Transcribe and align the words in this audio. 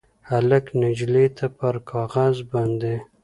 هلک 0.29 0.65
نجلۍ 0.81 1.27
ته 1.37 1.45
پر 1.57 1.75
کاغذ 1.91 2.35
باندې 2.51 2.93